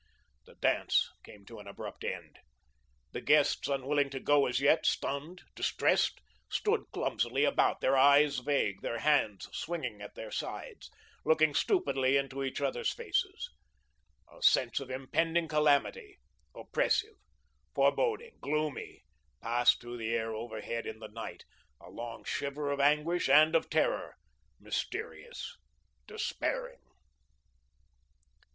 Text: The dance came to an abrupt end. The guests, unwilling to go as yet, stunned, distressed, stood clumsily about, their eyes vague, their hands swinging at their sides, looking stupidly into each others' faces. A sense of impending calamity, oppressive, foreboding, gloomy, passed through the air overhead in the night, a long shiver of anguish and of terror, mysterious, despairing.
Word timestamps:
The 0.47 0.55
dance 0.55 1.11
came 1.23 1.45
to 1.45 1.59
an 1.59 1.67
abrupt 1.67 2.03
end. 2.03 2.39
The 3.11 3.21
guests, 3.21 3.67
unwilling 3.67 4.09
to 4.09 4.19
go 4.19 4.47
as 4.47 4.59
yet, 4.59 4.83
stunned, 4.83 5.43
distressed, 5.53 6.21
stood 6.49 6.85
clumsily 6.91 7.43
about, 7.43 7.81
their 7.81 7.95
eyes 7.95 8.39
vague, 8.39 8.81
their 8.81 8.97
hands 8.97 9.47
swinging 9.55 10.01
at 10.01 10.15
their 10.15 10.31
sides, 10.31 10.89
looking 11.23 11.53
stupidly 11.53 12.17
into 12.17 12.43
each 12.43 12.61
others' 12.61 12.91
faces. 12.91 13.51
A 14.33 14.41
sense 14.41 14.79
of 14.79 14.89
impending 14.89 15.47
calamity, 15.47 16.17
oppressive, 16.55 17.17
foreboding, 17.75 18.39
gloomy, 18.41 19.03
passed 19.39 19.79
through 19.81 19.97
the 19.97 20.15
air 20.15 20.33
overhead 20.33 20.87
in 20.87 20.97
the 20.97 21.09
night, 21.09 21.45
a 21.79 21.91
long 21.91 22.23
shiver 22.23 22.71
of 22.71 22.79
anguish 22.79 23.29
and 23.29 23.53
of 23.55 23.69
terror, 23.69 24.15
mysterious, 24.59 25.57
despairing. 26.07 26.81